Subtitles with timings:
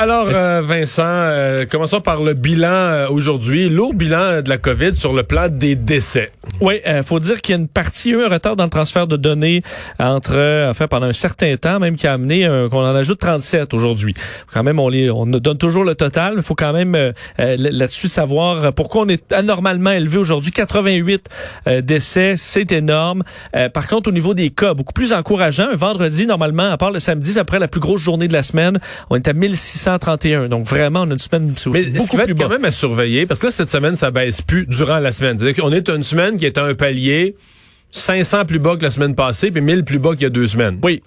[0.00, 3.68] Alors, euh, Vincent, euh, commençons par le bilan euh, aujourd'hui.
[3.68, 6.32] Lourd bilan de la COVID sur le plan des décès.
[6.60, 9.16] Oui, il faut dire qu'il y a une partie, un retard dans le transfert de
[9.16, 9.62] données
[9.98, 14.14] entre, enfin, pendant un certain temps, même qui a amené qu'on en ajoute 37 aujourd'hui.
[14.52, 16.34] Quand même, on, les, on donne toujours le total.
[16.36, 20.52] Il faut quand même là-dessus savoir pourquoi on est anormalement élevé aujourd'hui.
[20.52, 21.28] 88
[21.82, 23.22] décès, c'est énorme.
[23.72, 25.68] par contre, au niveau des cas, beaucoup plus encourageant.
[25.72, 28.78] Un vendredi, normalement, à part le samedi, après la plus grosse journée de la semaine,
[29.08, 30.48] on est à 1600 131.
[30.48, 33.46] Donc vraiment, on a une semaine Mais beaucoup plus quand même à surveiller parce que
[33.46, 35.38] là, cette semaine, ça baisse plus durant la semaine.
[35.38, 37.36] C'est-à-dire qu'on est une semaine qui est à un palier
[37.90, 40.48] 500 plus bas que la semaine passée puis 1000 plus bas qu'il y a deux
[40.48, 40.78] semaines.
[40.82, 41.02] Oui.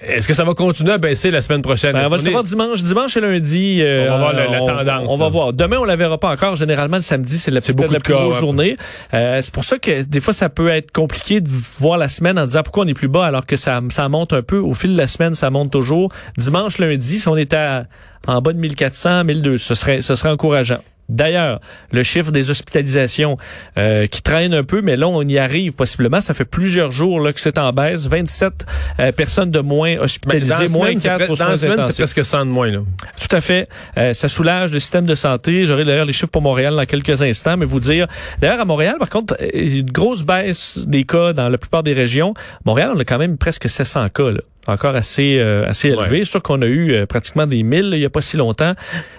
[0.00, 1.92] Est-ce que ça va continuer à baisser la semaine prochaine?
[1.92, 2.82] Ben, on va le savoir dimanche.
[2.82, 3.80] Dimanche et lundi.
[3.82, 5.10] Euh, on va voir la, tendance.
[5.10, 5.52] On, va voir.
[5.52, 6.56] Demain, on la verra pas encore.
[6.56, 8.76] Généralement, le samedi, c'est la, beaucoup la plus grosse journée.
[9.12, 11.48] Euh, c'est pour ça que des fois, ça peut être compliqué de
[11.78, 14.32] voir la semaine en disant pourquoi on est plus bas alors que ça, ça monte
[14.32, 14.58] un peu.
[14.58, 16.10] Au fil de la semaine, ça monte toujours.
[16.38, 17.84] Dimanche, lundi, si on est à,
[18.26, 20.80] en bas de 1400, 1200, ce serait, ce serait encourageant.
[21.08, 23.36] D'ailleurs, le chiffre des hospitalisations
[23.78, 26.20] euh, qui traîne un peu, mais là, on y arrive possiblement.
[26.20, 28.06] Ça fait plusieurs jours là, que c'est en baisse.
[28.06, 28.66] 27
[28.98, 32.50] euh, personnes de moins hospitalisées, moins de 4 Dans la semaine, c'est presque 100 de
[32.50, 32.70] moins.
[32.70, 32.78] Là.
[33.20, 33.68] Tout à fait.
[33.98, 35.66] Euh, ça soulage le système de santé.
[35.66, 38.06] J'aurai d'ailleurs les chiffres pour Montréal dans quelques instants, mais vous dire...
[38.40, 42.34] D'ailleurs, à Montréal, par contre, une grosse baisse des cas dans la plupart des régions.
[42.64, 44.30] Montréal, on a quand même presque 700 cas.
[44.30, 46.20] Là encore assez euh, assez élevé.
[46.20, 46.24] Ouais.
[46.24, 48.74] Sûr qu'on a eu euh, pratiquement des 1000 il y a pas si longtemps,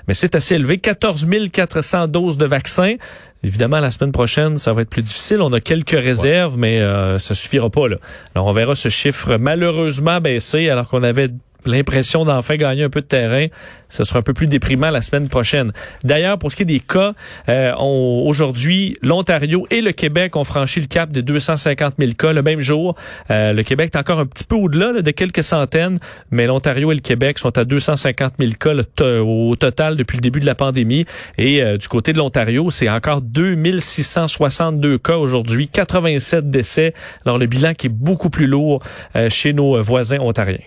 [0.08, 0.78] mais c'est assez élevé.
[0.78, 2.96] 14 400 doses de vaccins.
[3.44, 5.42] Évidemment, la semaine prochaine, ça va être plus difficile.
[5.42, 7.90] On a quelques réserves, mais euh, ça suffira pas.
[7.90, 7.98] Là.
[8.36, 11.30] Alors, on verra ce chiffre malheureusement baisser alors qu'on avait
[11.66, 13.48] l'impression d'enfin gagner un peu de terrain.
[13.90, 15.72] Ce sera un peu plus déprimant la semaine prochaine.
[16.04, 17.14] D'ailleurs, pour ce qui est des cas,
[17.50, 22.42] euh, aujourd'hui, l'Ontario et le Québec ont franchi le cap des 250 000 cas le
[22.42, 22.96] même jour.
[23.30, 26.00] Euh, le Québec est encore un petit peu au-delà de quelques centaines,
[26.32, 28.74] mais l'Ontario et le Québec sont à 250 000 cas
[29.22, 31.06] au total depuis le début de la pandémie.
[31.38, 36.94] Et euh, du côté de l'Ontario, c'est encore 2662 cas aujourd'hui, 87 décès.
[37.26, 38.82] Alors le bilan qui est beaucoup plus lourd
[39.16, 40.58] euh, chez nos voisins ontariens.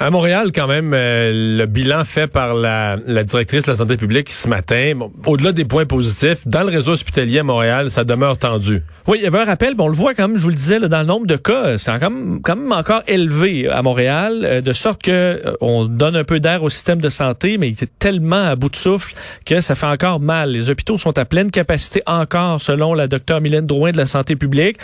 [0.00, 4.28] À Montréal, quand même, euh, le bilan fait par la, directrice de la santé publique
[4.28, 4.94] ce matin,
[5.24, 8.82] au-delà des points positifs, dans le réseau hospitalier à Montréal, ça demeure tendu.
[9.06, 10.80] Oui, il y avait un rappel, on le voit quand même, je vous le disais,
[10.80, 14.72] dans le nombre de cas, c'est quand même, quand encore élevé à Montréal, euh, de
[14.72, 17.98] sorte que euh, on donne un peu d'air au système de santé, mais il est
[18.00, 19.14] tellement à bout de souffle
[19.46, 20.50] que ça fait encore mal.
[20.50, 24.34] Les hôpitaux sont à pleine capacité encore, selon la docteure Mylène Drouin de la santé
[24.34, 24.78] publique,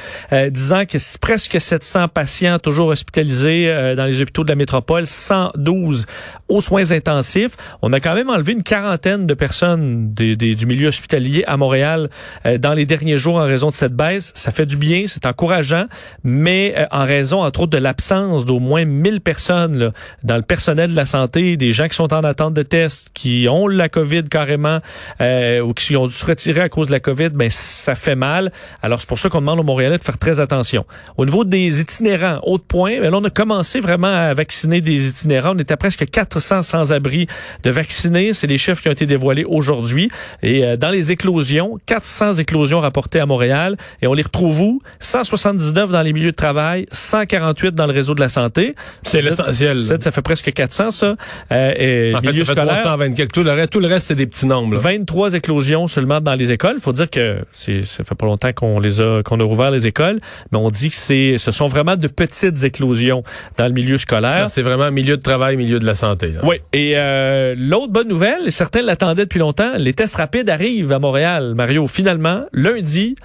[0.50, 6.06] disant que c'est presque 700 patients toujours hospitalisés dans les hôpitaux de la métropole 112
[6.49, 7.56] aux soins intensifs.
[7.83, 12.11] On a quand même enlevé une quarantaine de personnes du milieu hospitalier à Montréal
[12.47, 14.33] euh, dans les derniers jours en raison de cette baisse.
[14.34, 15.87] Ça fait du bien, c'est encourageant,
[16.25, 20.91] mais euh, en raison, entre autres, de l'absence d'au moins 1000 personnes dans le personnel
[20.91, 24.25] de la santé, des gens qui sont en attente de tests, qui ont la COVID
[24.25, 24.81] carrément
[25.21, 28.17] euh, ou qui ont dû se retirer à cause de la COVID, ben ça fait
[28.17, 28.53] mal.
[28.82, 30.84] Alors c'est pour ça qu'on demande aux Montréalais de faire très attention.
[31.17, 34.89] Au niveau des itinérants, autre point, ben là, on a commencé vraiment à vacciner des
[34.96, 35.52] des itinérants.
[35.54, 37.26] On était à presque 400 sans-abri
[37.62, 38.32] de vaccinés.
[38.32, 40.10] C'est les chiffres qui ont été dévoilés aujourd'hui.
[40.42, 43.76] Et euh, dans les éclosions, 400 éclosions rapportées à Montréal.
[44.02, 44.82] Et on les retrouve où?
[45.00, 48.74] 179 dans les milieux de travail, 148 dans le réseau de la santé.
[49.02, 49.80] C'est l'essentiel.
[49.80, 51.16] Ça fait presque 400, ça.
[51.52, 53.32] Euh, et en fait, ça fait 324.
[53.32, 54.76] Tout le reste, tout le reste c'est des petits nombres.
[54.76, 56.76] 23 éclosions seulement dans les écoles.
[56.78, 59.86] Il faut dire que ça fait pas longtemps qu'on les a, qu'on a rouvert les
[59.86, 60.20] écoles,
[60.52, 63.22] mais on dit que c'est, ce sont vraiment de petites éclosions
[63.56, 64.50] dans le milieu scolaire.
[64.50, 66.32] C'est vraiment milieu de travail, milieu de la santé.
[66.42, 66.56] Oui.
[66.72, 71.54] Et euh, l'autre bonne nouvelle, certains l'attendaient depuis longtemps, les tests rapides arrivent à Montréal.
[71.54, 73.16] Mario, finalement, lundi,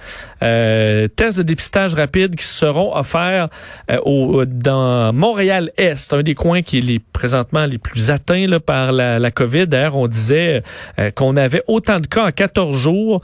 [0.42, 3.48] euh, tests de dépistage rapide qui seront offerts
[3.90, 9.18] euh, au, dans Montréal-Est, un des coins qui est présentement les plus atteints par la,
[9.18, 9.66] la COVID.
[9.66, 10.62] D'ailleurs, on disait
[10.98, 13.22] euh, qu'on avait autant de cas en 14 jours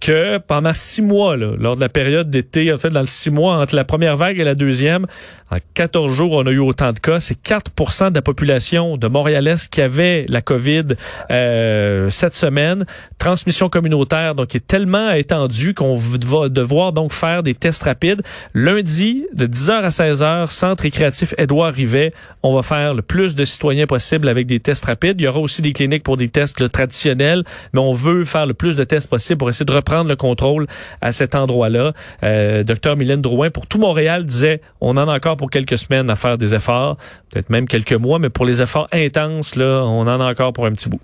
[0.00, 3.30] que pendant six mois, là, lors de la période d'été, en fait, dans le six
[3.30, 5.06] mois entre la première vague et la deuxième,
[5.50, 7.20] en 14 jours, on a eu autant de cas.
[7.20, 10.84] C'est 4% de la population de Montréal-Est qui avait la COVID
[11.30, 12.84] euh, cette semaine.
[13.18, 18.22] Transmission communautaire, donc, est tellement étendue qu'on va devoir donc faire des tests rapides.
[18.54, 22.12] Lundi, de 10h à 16h, Centre récréatif Édouard Rivet,
[22.42, 25.20] on va faire le plus de citoyens possible avec des tests rapides.
[25.20, 28.54] Il y aura aussi des cliniques pour des tests traditionnels, mais on veut faire le
[28.54, 30.66] plus de tests possible pour essayer de reprendre le contrôle
[31.00, 31.92] à cet endroit-là.
[32.22, 36.10] Euh, docteur Mylène Drouin, pour tout Montréal, disait, on en a encore pour quelques semaines
[36.10, 36.96] à faire des efforts,
[37.30, 40.66] peut-être même quelques mois, mais pour les efforts intenses, là, on en a encore pour
[40.66, 41.00] un petit bout.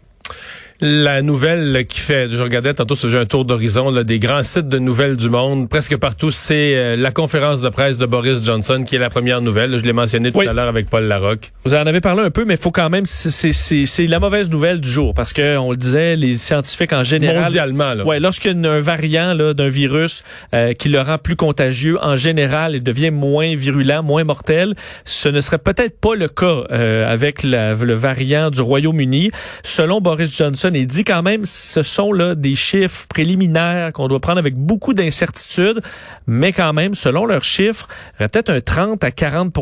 [0.81, 4.81] La nouvelle qui fait, je regardais tantôt, j'ai un tour d'horizon des grands sites de
[4.81, 8.97] nouvelles du monde, presque partout, c'est euh, la conférence de presse de Boris Johnson qui
[8.97, 9.79] est la première nouvelle.
[9.79, 11.53] Je l'ai mentionné tout à l'heure avec Paul Larocque.
[11.65, 14.89] Vous en avez parlé un peu, mais faut quand même, c'est la mauvaise nouvelle du
[14.89, 18.05] jour parce que on le disait, les scientifiques en général, mondialement, là.
[18.05, 20.25] Ouais, lorsqu'il y a un variant d'un virus
[20.55, 24.75] euh, qui le rend plus contagieux, en général, il devient moins virulent, moins mortel.
[25.05, 29.31] Ce ne serait peut-être pas le cas euh, avec le variant du Royaume-Uni.
[29.63, 34.21] Selon Boris Johnson et dit quand même ce sont là des chiffres préliminaires qu'on doit
[34.21, 35.81] prendre avec beaucoup d'incertitude,
[36.27, 39.55] mais quand même, selon leurs chiffres, il y aurait peut-être un 30 à 40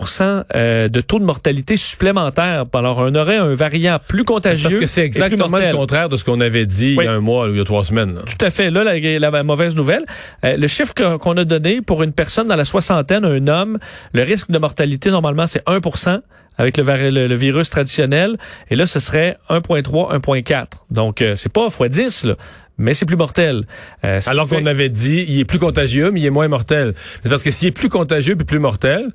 [0.54, 2.64] euh, de taux de mortalité supplémentaire.
[2.72, 4.68] Alors, on aurait un variant plus contagieux.
[4.68, 7.20] Parce que c'est exactement le contraire de ce qu'on avait dit il y a un
[7.20, 8.20] mois ou il y a trois semaines.
[8.26, 8.70] Tout à fait.
[8.70, 10.04] Là, la, mauvaise nouvelle,
[10.44, 13.78] euh, le chiffre qu'on a donné pour une personne dans la soixantaine, un homme,
[14.12, 15.80] le risque de mortalité, normalement, c'est 1
[16.58, 18.36] avec le, le, virus traditionnel.
[18.70, 20.66] Et là, ce serait 1.3, 1.4.
[20.90, 22.36] Donc, euh, c'est pas x10, là,
[22.78, 23.64] mais c'est plus mortel.
[24.04, 26.94] Euh, Alors qu'on avait dit, il est plus contagieux, mais il est moins mortel.
[27.22, 29.10] C'est parce que s'il est plus contagieux puis plus mortel,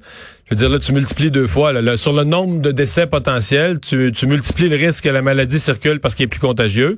[0.49, 1.73] je veux dire, là, tu multiplies deux fois.
[1.73, 5.59] Là, sur le nombre de décès potentiels, tu, tu multiplies le risque que la maladie
[5.59, 6.95] circule parce qu'il est plus contagieux.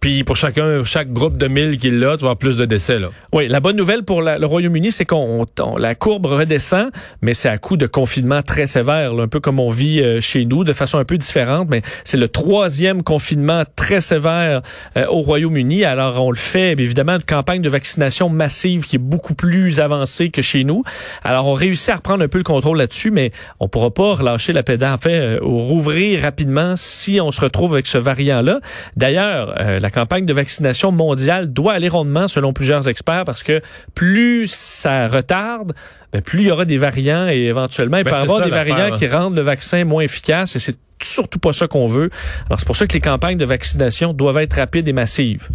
[0.00, 2.98] Puis pour chacun, chaque groupe de 1000 qui l'a, tu vas avoir plus de décès.
[2.98, 3.10] Là.
[3.32, 5.46] Oui, la bonne nouvelle pour le Royaume-Uni, c'est qu'on
[5.76, 6.90] la courbe redescend,
[7.22, 10.44] mais c'est à coup de confinement très sévère, un peu comme on vit euh, chez
[10.44, 11.68] nous, de façon un peu différente.
[11.70, 14.62] Mais c'est le troisième confinement très sévère
[14.96, 15.84] euh, au Royaume-Uni.
[15.98, 20.30] Alors on le fait, évidemment, une campagne de vaccination massive qui est beaucoup plus avancée
[20.30, 20.84] que chez nous.
[21.24, 24.52] Alors on réussit à reprendre un peu le contrôle dessus mais on pourra pas relâcher
[24.52, 28.60] la pédale, en fait, euh, ou rouvrir rapidement si on se retrouve avec ce variant-là.
[28.96, 33.60] D'ailleurs, euh, la campagne de vaccination mondiale doit aller rondement, selon plusieurs experts, parce que
[33.94, 35.72] plus ça retarde,
[36.12, 38.50] ben, plus il y aura des variants et éventuellement, il ben, peut y avoir des
[38.50, 42.10] variants qui rendent le vaccin moins efficace et c'est surtout pas ça qu'on veut.
[42.46, 45.48] Alors c'est pour ça que les campagnes de vaccination doivent être rapides et massives.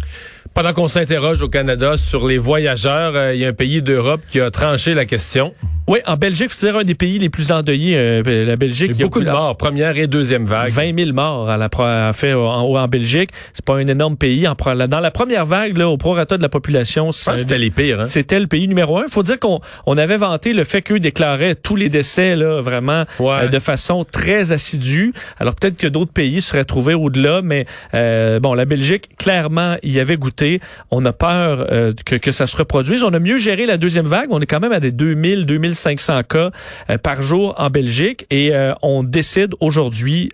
[0.52, 4.20] Pendant qu'on s'interroge au Canada sur les voyageurs, euh, il y a un pays d'Europe
[4.28, 5.54] qui a tranché la question.
[5.88, 8.90] Oui, en Belgique, je dire un des pays les plus endeuillés, euh, la Belgique.
[8.94, 10.70] Il y a beaucoup de morts, première et deuxième vague.
[10.70, 13.30] 20 000 morts à la fait en, en Belgique.
[13.52, 14.46] C'est pas un énorme pays.
[14.46, 18.00] En, dans la première vague, là, au prorata de la population, c'était les pires.
[18.00, 18.04] Hein?
[18.04, 19.08] C'était le pays numéro un.
[19.08, 23.04] Faut dire qu'on on avait vanté le fait qu'eux déclaraient tous les décès là vraiment
[23.20, 25.12] euh, de façon très assidue.
[25.38, 30.16] Alors peut-être que d'autres pays seraient trouvés au-delà, mais bon, la Belgique clairement y avait
[30.16, 30.33] goûté
[30.90, 33.02] on a peur euh, que, que ça se reproduise.
[33.02, 34.28] On a mieux géré la deuxième vague.
[34.30, 36.50] On est quand même à des 2000, 2500 cas
[36.90, 40.30] euh, par jour en Belgique et euh, on décide aujourd'hui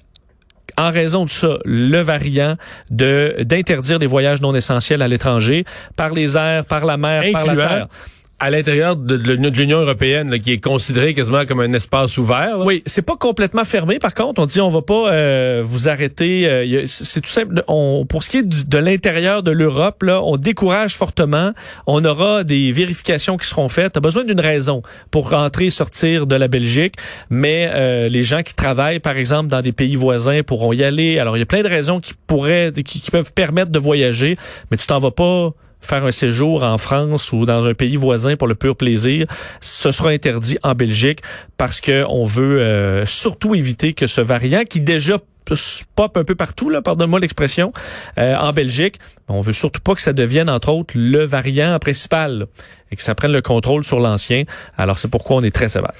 [0.78, 2.56] en raison de ça, le variant
[2.90, 5.64] de d'interdire les voyages non essentiels à l'étranger
[5.96, 7.88] par les airs, par la mer, par la terre
[8.40, 12.60] à l'intérieur de, l'Union européenne, qui est considérée quasiment comme un espace ouvert.
[12.60, 13.98] Oui, c'est pas complètement fermé.
[13.98, 16.48] Par contre, on dit on va pas euh, vous arrêter.
[16.48, 17.62] Euh, c'est tout simple.
[17.68, 21.52] On, pour ce qui est de l'intérieur de l'Europe, là, on décourage fortement.
[21.86, 23.98] On aura des vérifications qui seront faites.
[23.98, 26.94] a besoin d'une raison pour rentrer et sortir de la Belgique,
[27.28, 31.18] mais euh, les gens qui travaillent, par exemple, dans des pays voisins pourront y aller.
[31.18, 34.38] Alors, il y a plein de raisons qui pourraient, qui peuvent permettre de voyager,
[34.70, 38.36] mais tu t'en vas pas faire un séjour en France ou dans un pays voisin
[38.36, 39.26] pour le pur plaisir,
[39.60, 41.20] ce sera interdit en Belgique
[41.56, 45.18] parce que on veut euh, surtout éviter que ce variant qui déjà
[45.96, 47.72] pop un peu partout, là, pardonne-moi l'expression,
[48.18, 48.96] euh, en Belgique.
[49.28, 52.46] On veut surtout pas que ça devienne, entre autres, le variant principal
[52.90, 54.44] et que ça prenne le contrôle sur l'ancien.
[54.76, 55.92] Alors, c'est pourquoi on est très sévère.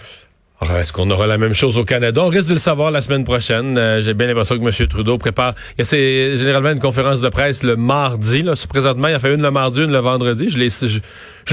[0.62, 2.22] Est-ce qu'on aura la même chose au Canada?
[2.22, 3.78] On risque de le savoir la semaine prochaine.
[3.78, 4.88] Euh, j'ai bien l'impression que M.
[4.88, 5.54] Trudeau prépare.
[5.78, 8.42] Il y a généralement une conférence de presse le mardi.
[8.42, 8.52] Là.
[8.68, 10.50] Présentement, il a fait une le mardi, une le vendredi.
[10.50, 11.00] Je, les, je,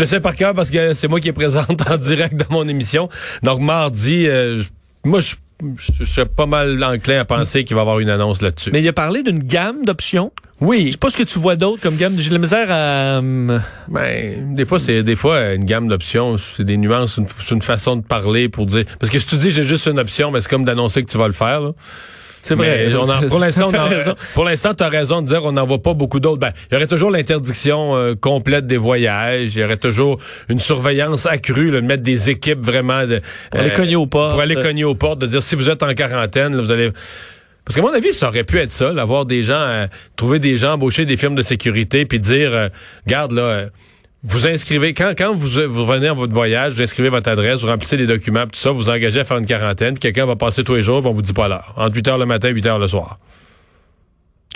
[0.01, 2.67] le sais par cœur parce que c'est moi qui est présente en direct dans mon
[2.67, 3.07] émission.
[3.43, 4.61] Donc mardi, euh,
[5.05, 5.35] moi je
[5.77, 8.69] je suis pas mal enclin à penser qu'il va y avoir une annonce là-dessus.
[8.71, 10.31] Mais il a parlé d'une gamme d'options.
[10.61, 10.87] Oui.
[10.87, 12.13] Je sais pas ce que tu vois d'autre comme gamme.
[12.17, 13.19] J'ai la misère à.
[13.21, 16.37] Euh, ben, des fois, c'est des fois une gamme d'options.
[16.37, 18.85] C'est des nuances, c'est une, façon de parler pour dire.
[18.99, 21.17] Parce que si tu dis j'ai juste une option, mais c'est comme d'annoncer que tu
[21.17, 21.61] vas le faire.
[21.61, 21.71] Là.
[22.47, 22.89] C'est vrai.
[23.29, 23.69] pour l'instant,
[24.33, 26.39] pour l'instant, tu as raison de dire on n'en voit pas beaucoup d'autres.
[26.39, 29.55] Ben, il y aurait toujours l'interdiction euh, complète des voyages.
[29.55, 33.71] Il y aurait toujours une surveillance accrue, de mettre des équipes vraiment de, pour aller
[33.71, 34.31] cogner aux portes.
[34.31, 36.91] Pour aller cogner aux portes, de dire si vous êtes en quarantaine, vous allez.
[37.65, 40.55] Parce qu'à mon avis, ça aurait pu être ça, avoir des gens, euh, trouver des
[40.55, 42.69] gens embaucher des firmes de sécurité, puis dire, euh,
[43.07, 43.67] garde là
[44.29, 47.67] vous inscrivez, quand, quand vous, vous revenez en votre voyage, vous inscrivez votre adresse, vous
[47.67, 50.75] remplissez des documents, tout ça, vous engagez à faire une quarantaine, quelqu'un va passer tous
[50.75, 51.73] les jours, on vous dit pas l'heure.
[51.77, 53.19] Entre 8 heures le matin, 8 heures le soir.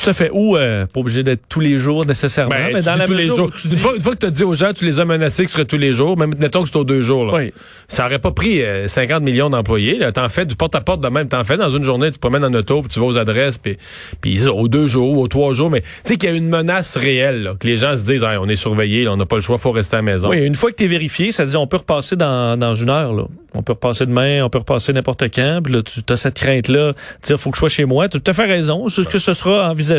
[0.04, 0.30] Tout à fait.
[0.34, 3.26] Ou euh, pas obligé d'être tous les jours nécessairement, Ben, mais dans la tous les
[3.28, 3.52] jours.
[3.56, 5.06] tu Une dis- fois, une fois que tu as dit aux gens, tu les as
[5.06, 7.26] menacés que ce serait tous les jours, même mettons que c'est aux deux jours.
[7.26, 7.34] Là.
[7.36, 7.54] Oui.
[7.88, 10.00] Ça aurait pas pris euh, 50 millions d'employés.
[10.14, 11.28] T'en fais du porte-à-porte de même.
[11.28, 13.58] T'en fais dans une journée, tu te promènes en auto, puis tu vas aux adresses,
[13.58, 13.78] puis,
[14.22, 15.70] puis aux deux jours, aux trois jours.
[15.70, 18.24] Mais tu sais qu'il y a une menace réelle, là, que les gens se disent,
[18.24, 20.30] Hey, on est surveillé, on n'a pas le choix, faut rester à la maison.
[20.30, 22.90] Oui, une fois que tu es vérifié, ça dit on peut repasser dans, dans une
[22.90, 23.14] heure.
[23.14, 23.24] Là.
[23.54, 25.60] On peut repasser demain, on peut repasser n'importe quand.
[25.64, 26.94] Puis là, tu as cette crainte-là.
[27.22, 28.08] Tu faut que je sois chez moi.
[28.08, 28.88] Tu as tout à fait raison.
[28.88, 29.91] Ce que ce sera envisagé.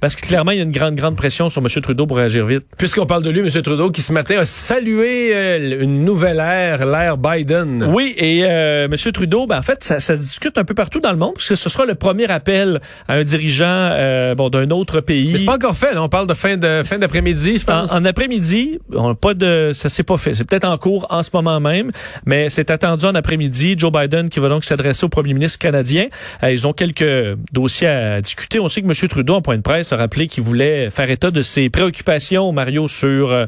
[0.00, 1.68] Parce que clairement, il y a une grande, grande pression sur M.
[1.82, 2.64] Trudeau pour réagir vite.
[2.78, 3.62] Puisqu'on parle de lui, M.
[3.62, 7.90] Trudeau, qui ce matin a salué euh, une nouvelle ère, l'ère Biden.
[7.94, 9.12] Oui, et euh, M.
[9.12, 11.48] Trudeau, ben, en fait, ça, ça se discute un peu partout dans le monde, parce
[11.48, 15.32] que ce sera le premier appel à un dirigeant euh, bon, d'un autre pays.
[15.32, 16.02] Mais c'est pas encore fait, là.
[16.02, 17.92] On parle de fin de fin d'après-midi, je pense.
[17.92, 20.34] En, en après-midi, on pas de, ça s'est pas fait.
[20.34, 21.90] C'est peut-être en cours en ce moment même,
[22.24, 23.74] mais c'est attendu en après-midi.
[23.76, 26.06] Joe Biden qui va donc s'adresser au premier ministre canadien.
[26.42, 28.60] Ils ont quelques dossiers à discuter.
[28.60, 29.08] On sait que M.
[29.16, 32.86] Trudeau, en point de presse, a rappelé qu'il voulait faire état de ses préoccupations, Mario,
[32.88, 33.46] sur euh,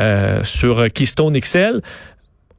[0.00, 1.80] euh, sur Keystone XL.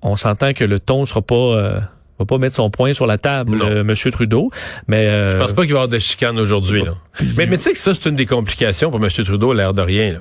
[0.01, 1.79] On s'entend que le ton sera pas euh,
[2.17, 3.93] va pas mettre son point sur la table, euh, M.
[4.11, 4.49] Trudeau.
[4.87, 6.81] Mais euh, Je pense pas qu'il va y avoir de chicane aujourd'hui.
[6.83, 6.95] là.
[7.35, 9.09] Mais, mais tu sais que ça, c'est une des complications pour M.
[9.11, 10.13] Trudeau, l'air de rien.
[10.13, 10.19] là.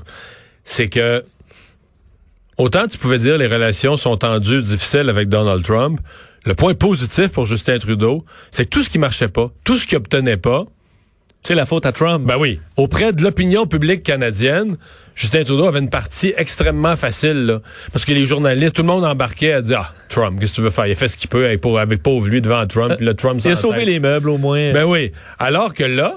[0.65, 1.25] C'est que
[2.57, 6.01] autant tu pouvais dire les relations sont tendues, difficiles avec Donald Trump,
[6.45, 9.87] le point positif pour Justin Trudeau, c'est que tout ce qui marchait pas, tout ce
[9.87, 10.65] qu'il obtenait pas,
[11.47, 12.25] c'est la faute à Trump.
[12.27, 14.77] ben oui, auprès de l'opinion publique canadienne,
[15.15, 17.61] Justin Trudeau avait une partie extrêmement facile, là,
[17.93, 20.63] parce que les journalistes, tout le monde embarquait à dire, ah, Trump, qu'est-ce que tu
[20.63, 20.87] veux faire?
[20.87, 23.51] Il a fait ce qu'il peut avec, pauvre lui devant Trump, puis le Trump il
[23.53, 24.73] a sauvé les meubles au moins.
[24.73, 25.13] Ben oui.
[25.39, 26.15] Alors que là,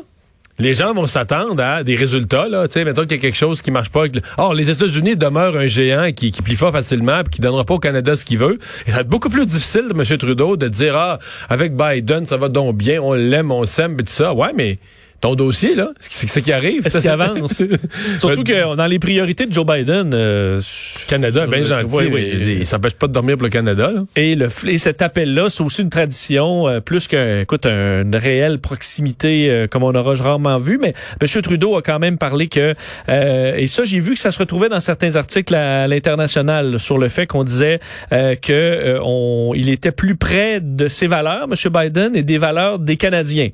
[0.60, 2.68] les gens vont s'attendre à des résultats, là.
[2.68, 4.06] Tu sais, mettons qu'il y a quelque chose qui marche pas.
[4.08, 7.64] le- Or, les États-Unis demeurent un géant qui, qui plie pas facilement puis qui donnera
[7.66, 8.58] pas au Canada ce qu'il veut.
[8.88, 10.18] Et ça va être beaucoup plus difficile de M.
[10.18, 11.20] Trudeau de dire, ah,
[11.50, 14.34] avec Biden, ça va donc bien, on l'aime, on s'aime, tout ça.
[14.34, 14.80] Ouais, mais
[15.20, 16.86] ton dossier, là, c'est ce qui arrive.
[16.86, 17.64] Est-ce qu'il avance?
[18.20, 20.62] Surtout que dans les priorités de Joe Biden, euh,
[21.08, 21.96] Canada est bien gentil.
[21.96, 22.30] Oui, oui.
[22.34, 24.06] il, il s'empêche pas de dormir pour le Canada, là.
[24.16, 28.16] Et, le, et cet appel-là, c'est aussi une tradition, euh, plus qu'un, écoute, un- une
[28.16, 30.78] réelle proximité euh, comme on aura rarement vu.
[30.80, 31.42] Mais M.
[31.42, 32.76] Trudeau a quand même parlé que,
[33.10, 36.80] euh, et ça, j'ai vu que ça se retrouvait dans certains articles à, à l'international
[36.80, 37.80] sur le fait qu'on disait
[38.14, 41.72] euh, que euh, on, il était plus près de ses valeurs, M.
[41.74, 43.50] Biden, et des valeurs des Canadiens.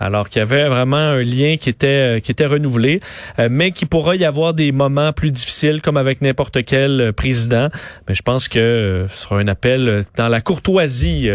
[0.00, 3.00] Alors qu'il y avait vraiment un lien qui était euh, qui était renouvelé,
[3.38, 7.12] euh, mais qui pourra y avoir des moments plus difficiles comme avec n'importe quel euh,
[7.12, 7.68] président.
[8.08, 11.28] Mais je pense que ce sera un appel dans la courtoisie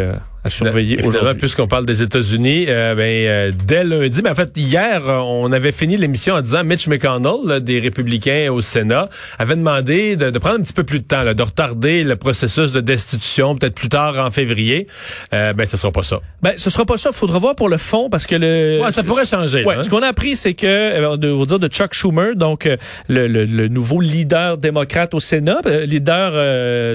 [0.46, 1.34] à surveiller aujourd'hui.
[1.40, 5.72] puisqu'on parle des États-Unis, euh, ben, euh, dès lundi, mais en fait, hier, on avait
[5.72, 9.10] fini l'émission en disant Mitch McConnell, là, des républicains au Sénat,
[9.40, 12.16] avait demandé de, de prendre un petit peu plus de temps, là, de retarder le
[12.16, 14.88] processus de destitution, peut-être plus tard en février.
[15.34, 16.20] Euh, ben, ce sera pas ça.
[16.44, 17.12] Ben, ce sera pas ça.
[17.12, 18.80] Faudra voir pour le fond parce que le.
[18.84, 19.62] Ouais, ça pourrait changer.
[19.62, 19.84] là, Ouais, hein.
[19.84, 22.78] ce qu'on a appris, c'est que, euh, de vous dire de Chuck Schumer, donc euh,
[23.10, 26.32] le, le- le nouveau leader démocrate au Sénat, euh, leader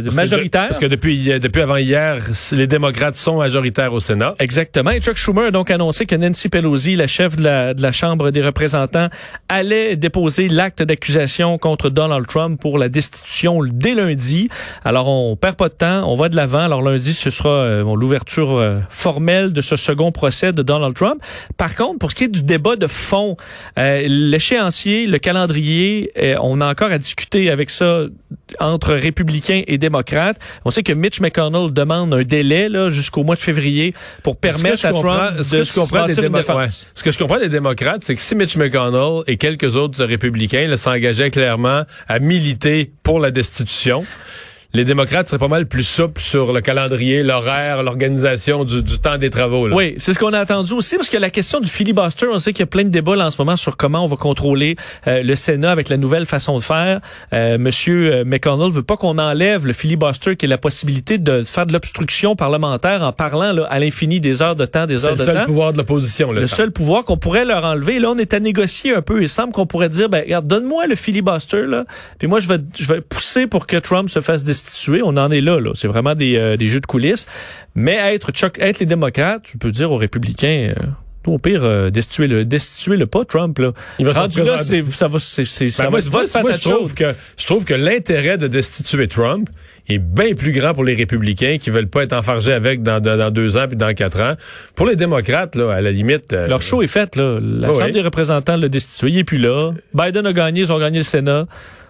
[0.04, 0.62] Parce que majoritaire.
[0.64, 2.19] de- parce que depuis, depuis avant hier,
[2.52, 4.35] les démocrates sont majoritaires au Sénat.
[4.39, 4.91] Exactement.
[4.91, 7.93] Et Chuck Schumer a donc annoncé que Nancy Pelosi, la chef de la, de la
[7.93, 9.09] Chambre des représentants,
[9.49, 14.49] allait déposer l'acte d'accusation contre Donald Trump pour la destitution dès lundi.
[14.85, 16.65] Alors, on perd pas de temps, on va de l'avant.
[16.65, 20.95] Alors, lundi, ce sera euh, bon, l'ouverture euh, formelle de ce second procès de Donald
[20.95, 21.21] Trump.
[21.57, 23.37] Par contre, pour ce qui est du débat de fond,
[23.79, 28.05] euh, l'échéancier, le calendrier, euh, on a encore à discuter avec ça
[28.59, 30.38] entre républicains et démocrates.
[30.64, 34.78] On sait que Mitch McConnell demande un délai là, jusqu'au mois de février pour permettre
[34.78, 36.21] Ce que à je comprends- Trump ce que de je comprends des
[36.54, 36.66] ouais.
[36.95, 40.76] Ce que je comprends des démocrates, c'est que si Mitch McConnell et quelques autres républicains
[40.76, 44.04] s'engageaient clairement à militer pour la destitution,
[44.73, 49.19] les démocrates seraient pas mal plus souples sur le calendrier, l'horaire, l'organisation du, du temps
[49.19, 49.67] des travaux.
[49.67, 49.75] là.
[49.75, 52.53] Oui, c'est ce qu'on a attendu aussi, parce que la question du filibuster, on sait
[52.53, 54.77] qu'il y a plein de débats là, en ce moment sur comment on va contrôler
[55.09, 57.00] euh, le Sénat avec la nouvelle façon de faire.
[57.33, 61.43] Euh, Monsieur euh, McConnell veut pas qu'on enlève le filibuster, qui est la possibilité de
[61.43, 65.07] faire de l'obstruction parlementaire en parlant là, à l'infini des heures de temps, des C'est
[65.07, 65.45] heures le de seul temps.
[65.47, 66.31] pouvoir de l'opposition.
[66.33, 67.99] le seul pouvoir qu'on pourrait leur enlever.
[67.99, 69.21] Là, on est à négocier un peu.
[69.21, 71.85] Il semble qu'on pourrait dire, ben, regarde, donne-moi le filibuster, là.
[72.19, 75.00] Puis moi, je vais, je vais pousser pour que Trump se fasse destituer.
[75.02, 75.71] On en est là, là.
[75.75, 77.26] C'est vraiment des, euh, des jeux de coulisses.
[77.75, 80.87] Mais être, Chuck, être les démocrates, tu peux dire aux républicains, euh,
[81.26, 83.73] au pire, euh, destituer le, destituer le pas Trump, là.
[83.99, 86.52] Il va Rendu là, c'est, ça va, c'est, c'est, ça Ben, va moi, moi, moi,
[86.52, 89.49] je trouve que je trouve que l'intérêt de destituer Trump
[89.88, 93.17] est bien plus grand pour les républicains qui veulent pas être enfargés avec dans, dans,
[93.19, 94.35] dans deux ans puis dans quatre ans.
[94.76, 97.38] Pour les démocrates, là, à la limite, euh, Leur show est fait, là.
[97.43, 99.11] La Ouais, Chambre des représentants l'a destitué.
[99.11, 99.73] Il est plus là.
[99.95, 101.47] Biden a gagné, ils ont gagné le Sénat.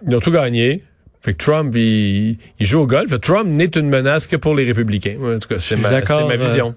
[0.08, 0.82] ils ont tout gagné.
[1.22, 3.18] Fait que Trump, il, il joue au golf.
[3.20, 5.16] Trump n'est une menace que pour les républicains.
[5.22, 6.74] En tout cas, c'est ma, ma euh, vision.